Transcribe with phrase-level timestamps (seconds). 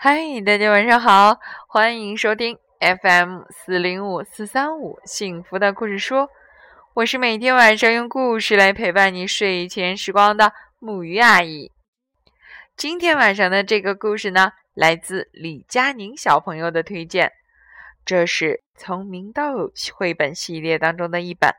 [0.00, 6.28] 嗨，大家晚上好，欢迎收听 FM 四零五四三五幸福的故事书。
[6.94, 11.72] 我是每天晚上用故事来陪伴你睡前时光的木鱼阿姨。
[12.76, 17.32] 今天晚上的这个故事呢，来自李佳宁小朋友的推荐，
[18.04, 21.52] 这是从明豆绘本系列当中的一本，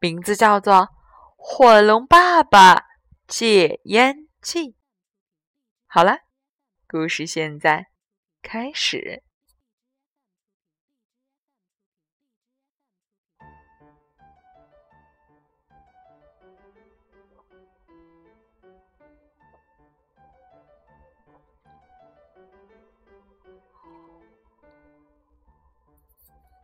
[0.00, 0.74] 名字叫做
[1.36, 2.86] 《火龙爸爸
[3.28, 4.70] 戒烟记》。
[5.86, 6.18] 好了。
[6.96, 7.88] 故事现在
[8.40, 9.24] 开始。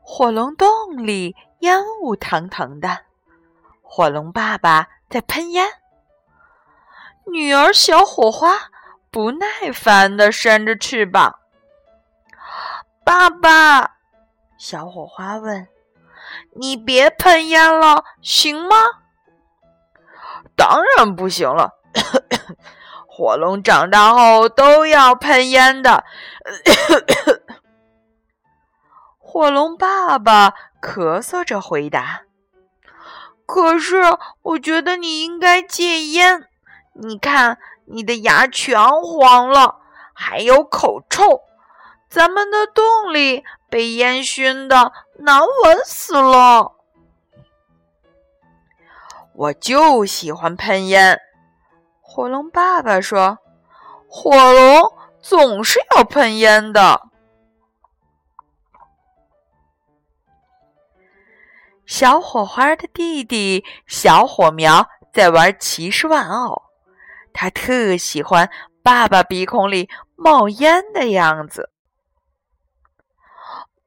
[0.00, 3.04] 火龙洞里烟雾腾腾的，
[3.82, 5.68] 火龙爸爸在喷烟，
[7.30, 8.73] 女儿小火花。
[9.14, 11.36] 不耐烦地扇着翅膀。
[13.04, 13.92] 爸爸，
[14.58, 15.68] 小火花问
[16.58, 18.74] ：“你别喷烟了，行吗
[20.56, 21.74] ？”“当然不行了，
[23.06, 26.02] 火龙长大后都要喷烟的。
[29.16, 32.22] ”火龙爸爸咳嗽着回答
[33.46, 34.02] ：“可是，
[34.42, 36.48] 我觉得你应该戒烟。
[36.94, 39.76] 你看。”你的牙全黄了，
[40.12, 41.42] 还有口臭，
[42.08, 46.72] 咱们的洞里被烟熏的难闻死了。
[49.34, 51.20] 我就喜欢喷烟，
[52.00, 53.38] 火龙爸爸说
[54.08, 57.08] ：“火龙总是要喷烟的。”
[61.84, 66.63] 小火花的弟弟小火苗在玩骑士玩偶。
[67.34, 68.48] 他特喜欢
[68.82, 71.68] 爸爸鼻孔里冒烟的样子。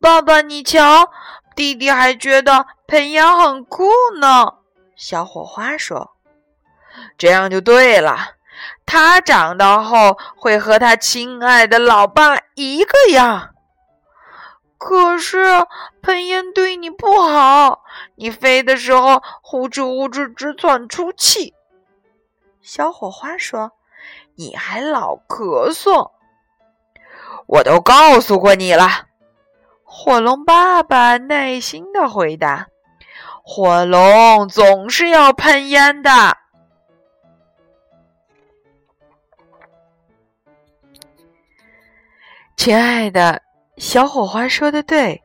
[0.00, 1.10] 爸爸，你瞧，
[1.56, 3.88] 弟弟还觉得喷烟很酷
[4.20, 4.54] 呢。
[4.94, 6.16] 小火花说
[7.16, 8.16] ：“这样就对了，
[8.84, 13.54] 他长大后会和他亲爱的老爸一个样。”
[14.78, 15.44] 可是
[16.02, 17.82] 喷烟对你不好，
[18.14, 21.54] 你飞的时候呼哧呼哧直喘粗气。
[22.60, 23.72] 小火花说
[24.36, 26.10] ：“你还老咳嗽，
[27.46, 29.06] 我都告诉过你了。”
[29.82, 32.66] 火龙爸爸耐心的回答
[33.42, 36.10] ：“火龙总是要喷烟的。”
[42.56, 43.40] 亲爱的
[43.78, 45.22] 小火花说的对，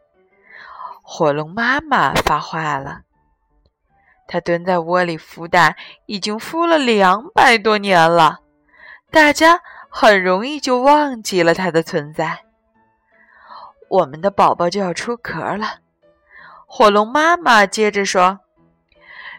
[1.02, 3.02] 火龙妈妈发话了。
[4.28, 5.75] 他蹲在窝里孵蛋，
[6.06, 8.39] 已经孵了两百多年了，
[9.11, 12.39] 大家很容易就忘记了它的存在。
[13.89, 15.79] 我们的宝宝就要出壳了，
[16.66, 18.39] 火龙妈妈接着说：“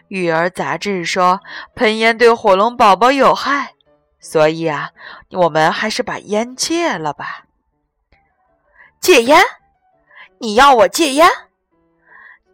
[0.07, 1.41] 育儿杂志说
[1.75, 3.73] 喷烟对火龙宝宝有害，
[4.19, 4.91] 所以啊，
[5.31, 7.45] 我们还是把烟戒了吧。”
[9.01, 9.41] 戒烟？
[10.39, 11.29] 你要我戒烟？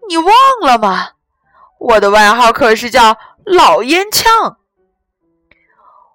[0.10, 1.12] 你忘了吗？
[1.82, 4.58] 我的外号可是叫老烟枪。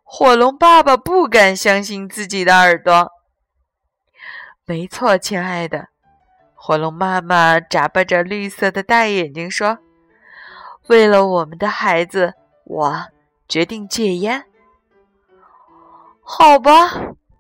[0.05, 3.11] 火龙爸爸不敢相信自己的耳朵。
[4.65, 5.89] 没错，亲爱的，
[6.55, 9.79] 火龙妈妈眨巴着绿色的大眼睛说
[10.87, 12.35] ：“为了我们的孩子，
[12.65, 13.07] 我
[13.49, 14.45] 决定戒烟。”
[16.23, 16.93] 好吧，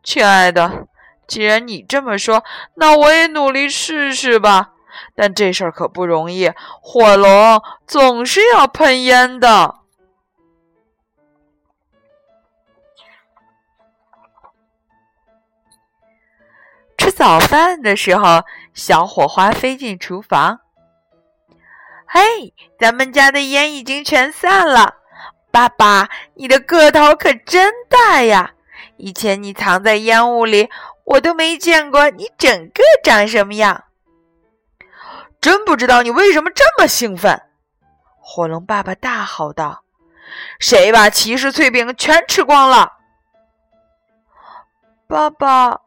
[0.02, 0.88] 亲爱的，
[1.28, 2.42] 既然你这么说，
[2.74, 4.72] 那我也努力试试吧。
[5.16, 9.76] 但这事儿可不容易，火龙总是要喷烟的。
[16.98, 18.44] 吃早饭的时候，
[18.74, 20.60] 小火花飞进厨房。
[22.06, 24.96] 嘿，咱们家的烟已经全散了。
[25.50, 28.52] 爸爸，你的个头可真大呀！
[28.98, 30.68] 以前你藏在烟雾里，
[31.04, 33.85] 我都没见过你整个长什么样。
[35.46, 37.40] 真不知道你为什么这么兴奋！
[38.18, 39.84] 火龙爸爸大吼道
[40.58, 42.94] ：“谁把骑士脆饼全吃光了？”
[45.06, 45.82] 爸爸，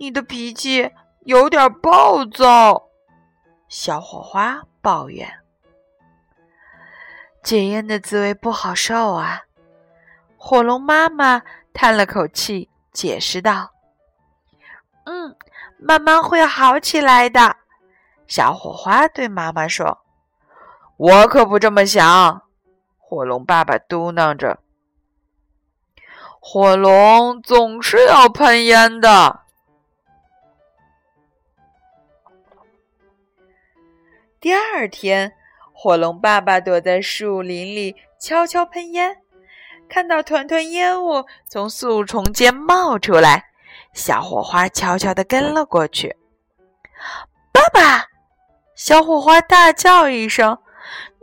[0.00, 0.90] 你的脾气
[1.20, 2.88] 有点暴躁。
[3.68, 5.32] 小火花抱怨
[7.40, 9.42] ：“戒烟的滋味不好受啊！”
[10.36, 11.42] 火龙妈妈
[11.72, 13.70] 叹了口气，解释道
[15.06, 15.36] ：“嗯，
[15.78, 17.58] 慢慢会好起来的。”
[18.28, 19.98] 小火花对妈妈说
[20.96, 22.42] 我可不这么想
[22.98, 24.60] 火龙爸爸嘟囔着。
[26.40, 29.40] 火龙总是要喷烟的。
[34.40, 35.32] 第二天
[35.72, 39.18] 火龙爸爸躲在树林里悄悄喷烟
[39.88, 43.46] 看到团团烟雾从树丛间冒出来
[43.94, 46.16] 小火花悄悄地跟了过去
[47.52, 48.06] 爸爸
[48.78, 50.56] 小火花大叫一声：“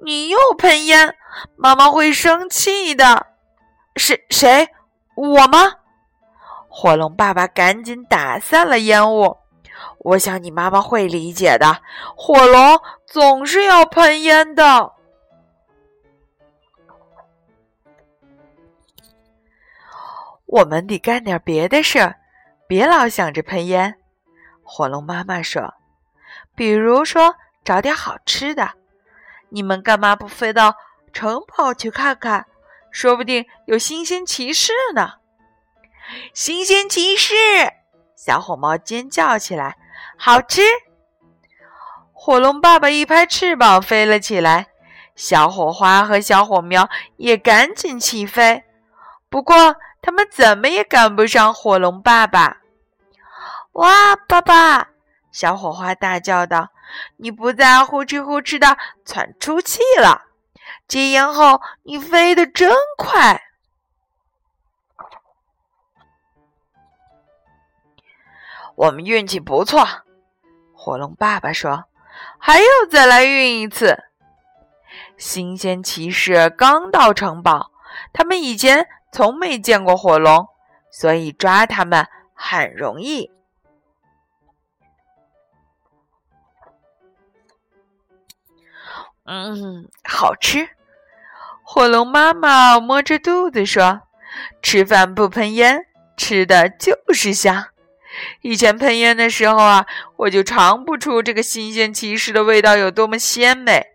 [0.04, 1.16] 你又喷烟，
[1.56, 3.28] 妈妈会生气的。”
[3.96, 4.25] 谁？
[4.30, 4.68] 谁？
[5.16, 5.74] 我吗？
[6.68, 9.38] 火龙爸爸赶紧打散了烟雾。
[10.00, 11.81] 我想你妈妈会理解的。
[12.18, 14.92] 火龙总是要喷烟的。
[20.46, 22.18] 我们得干点别的事儿，
[22.68, 23.96] 别老想着喷烟。
[24.62, 25.74] 火龙妈妈说
[26.54, 27.34] ：“比如说
[27.66, 28.72] 找点好吃的。
[29.50, 30.76] 你们干嘛不飞到
[31.12, 32.46] 城堡去看看？
[32.92, 35.16] 说不定有新鲜骑士呢。”
[36.34, 37.34] 新鲜骑士！
[38.16, 39.76] 小火猫尖叫起来。
[40.18, 40.62] 好吃！
[42.14, 44.68] 火龙爸爸一拍翅膀飞了起来，
[45.16, 46.88] 小火花和小火苗
[47.18, 48.64] 也赶紧起飞。
[49.30, 52.58] 不过，他们怎么也赶不上火龙爸爸。
[53.74, 54.90] 哇，爸爸！
[55.32, 56.70] 小火花大叫道
[57.18, 60.24] ：“你不再呼哧呼哧的喘粗气了，
[60.88, 63.42] 戒烟后你飞得真快。”
[68.76, 69.88] 我们运气不错。
[70.74, 71.86] 火龙爸爸说
[72.38, 73.98] ：“还要再来运一次。”
[75.18, 77.72] 新鲜骑士刚到城堡，
[78.12, 80.48] 他们以前从没见过火龙，
[80.92, 83.32] 所以抓他们很容易。
[89.25, 90.69] 嗯，好吃。
[91.63, 94.01] 火龙妈妈摸着肚子说
[94.62, 97.69] ：“吃饭不喷烟，吃的就是香。”
[98.42, 99.86] 以前喷烟的时候啊，
[100.18, 103.88] 我就尝不出这个新鲜骑士的味道有多么鲜美，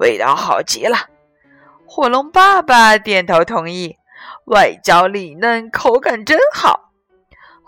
[0.00, 1.10] 味道好极了。
[1.86, 3.96] 火龙爸爸点头同意，
[4.46, 6.90] 外焦里嫩，口感真好。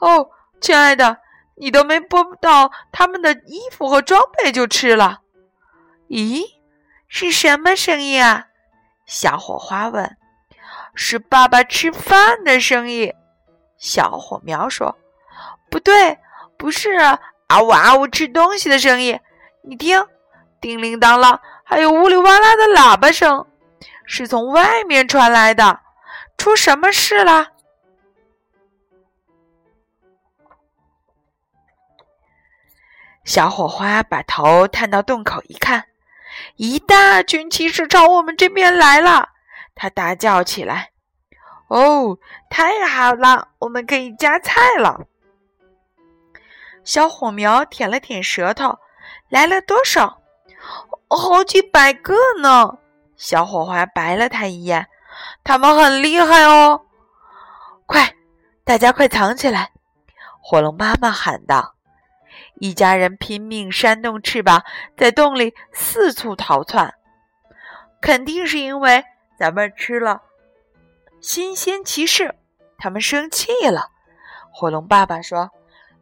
[0.01, 0.31] 哦，
[0.61, 1.19] 亲爱的，
[1.57, 5.21] 你都没剥到他们的衣服和装备就吃了？
[6.09, 6.43] 咦，
[7.09, 8.47] 是什么声音啊？
[9.07, 10.17] 小火花问。
[10.95, 13.13] 是爸爸吃饭的声音。
[13.79, 14.97] 小火苗说。
[15.71, 16.19] 不对，
[16.57, 17.19] 不是啊
[17.63, 19.19] 呜啊呜吃东西的声音。
[19.63, 20.07] 你听，
[20.61, 23.47] 叮铃当啷，还有呜里哇啦的喇叭声，
[24.05, 25.81] 是从外面传来的。
[26.37, 27.49] 出什么事了？
[33.25, 35.88] 小火花把头探到洞口一看，
[36.59, 39.29] 一大群骑士朝我们这边来了。
[39.77, 40.91] 他大叫起来
[41.71, 42.19] ：“哦，
[42.51, 45.07] 太好了，我们可以夹菜了！”
[46.83, 48.77] 小火苗舔了舔舌头，
[49.29, 50.21] 来了多少？
[51.09, 52.79] 好几百个呢！
[53.17, 54.89] 小火花白了他一眼，
[55.45, 56.87] 他们很厉害哦！
[57.87, 58.13] 快，
[58.65, 59.71] 大家快藏起来！
[60.43, 61.77] 火龙妈妈喊道。
[62.61, 64.65] 一家人拼命扇动翅膀，
[64.97, 66.95] 在洞里四处逃窜。
[68.01, 69.05] 肯定是因为
[69.39, 70.23] 咱们吃了
[71.21, 72.35] 新鲜骑士，
[72.77, 73.89] 他们生气了。
[74.53, 75.51] 火龙爸爸说。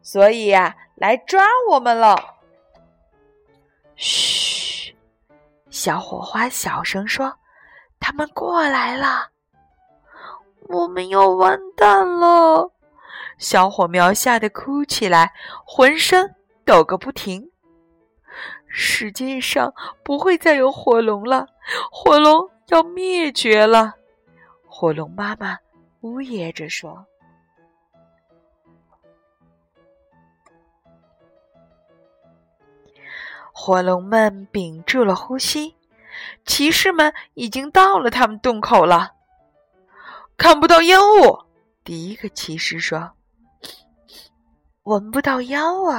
[0.03, 2.15] 所以呀，来抓我们了。
[3.97, 4.95] 嘘，
[5.69, 7.35] 小火花小声说
[7.99, 9.27] ：“他们过来了，
[10.69, 12.71] 我们要完蛋了。”
[13.37, 15.33] 小火苗吓得哭起来，
[15.65, 16.33] 浑身
[16.67, 17.49] 抖个不停。
[18.67, 21.47] 世界上不会再有火龙了，
[21.89, 23.93] 火龙要灭绝了。
[24.67, 25.57] 火龙妈妈
[26.01, 27.05] 呜咽着说。
[33.53, 35.73] 火龙们屏住了呼吸，
[36.45, 39.13] 骑士们已经到了他们洞口了。
[40.35, 41.39] 看不到烟雾，
[41.85, 43.13] 第一个骑士说
[44.83, 45.95] ：“闻不到烟味。”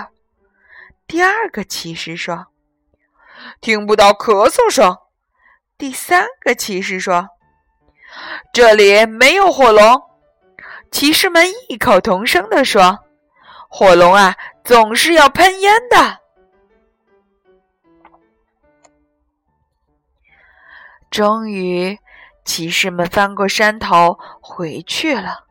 [1.08, 2.48] 第二个骑士说
[3.62, 4.98] ：“听不到咳嗽声。”
[5.78, 7.30] 第三个骑士说
[8.52, 10.02] ：“这里没有火龙。”
[10.92, 12.98] 骑士们异口同声地说
[13.70, 16.18] ：“火龙啊，总是要喷烟的。”
[21.10, 21.98] 终于，
[22.44, 25.47] 骑士们翻过山头回去了。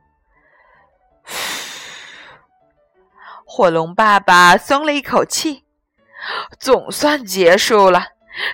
[3.50, 5.64] 火龙爸爸松了一口气，
[6.60, 8.08] 总算结束了。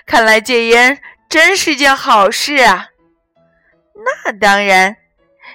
[0.06, 2.90] 看来戒烟真是件好事啊！
[3.92, 4.96] 那当然，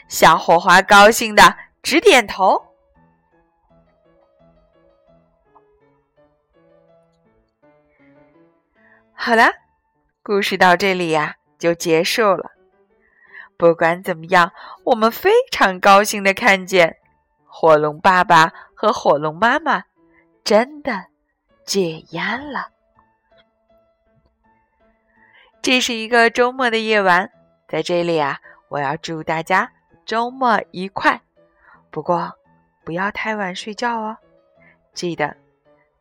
[0.10, 2.76] 小火花高兴的直点头。
[9.14, 9.52] 好了，
[10.22, 12.52] 故事到这里呀就结束了。
[13.58, 14.52] 不管怎么样，
[14.84, 16.98] 我们非常高兴的看见
[17.46, 19.84] 火龙爸爸和火龙妈妈
[20.42, 21.08] 真的
[21.66, 22.70] 戒烟了。
[25.62, 27.30] 这是一个周末的夜晚，
[27.68, 29.70] 在这里啊，我要祝大家
[30.06, 31.22] 周末愉快。
[31.92, 32.32] 不过，
[32.86, 34.18] 不要太晚睡觉哦，
[34.94, 35.36] 记得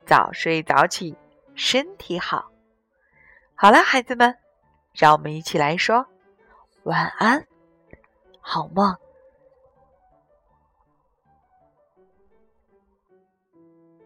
[0.06, 1.18] 早睡早起，
[1.56, 2.48] 身体好。
[3.56, 4.38] 好了，孩子们，
[4.94, 6.06] 让我们一起来说
[6.84, 7.44] 晚安，
[8.40, 8.96] 好梦。
[13.08, 13.20] Thank
[13.54, 13.97] you.